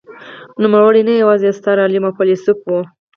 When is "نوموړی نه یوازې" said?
0.63-1.49